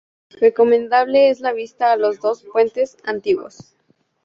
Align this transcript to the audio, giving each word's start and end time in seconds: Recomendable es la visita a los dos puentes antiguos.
Recomendable 0.39 1.29
es 1.29 1.41
la 1.41 1.53
visita 1.53 1.91
a 1.91 1.95
los 1.95 2.19
dos 2.19 2.43
puentes 2.51 2.97
antiguos. 3.03 3.75